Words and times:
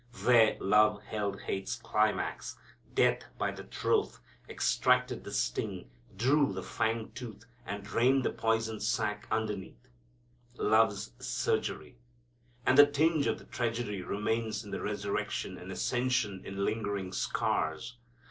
There 0.23 0.57
love 0.59 1.03
held 1.03 1.41
hate's 1.41 1.75
climax, 1.75 2.57
death, 2.95 3.25
by 3.37 3.51
the 3.51 3.65
throat, 3.65 4.17
extracted 4.49 5.23
the 5.23 5.31
sting, 5.31 5.91
drew 6.17 6.51
the 6.53 6.63
fang 6.63 7.11
tooth, 7.13 7.45
and 7.67 7.83
drained 7.83 8.23
the 8.25 8.31
poison 8.31 8.79
sac 8.79 9.27
underneath. 9.29 9.89
Love's 10.57 11.11
surgery. 11.19 11.97
And 12.65 12.79
the 12.79 12.87
tinge 12.87 13.27
of 13.27 13.37
the 13.37 13.45
tragedy 13.45 14.01
remains 14.01 14.63
in 14.63 14.71
the 14.71 14.81
Resurrection 14.81 15.55
and 15.59 15.71
Ascension 15.71 16.41
in 16.43 16.65
lingering 16.65 17.13
scars. 17.13 17.97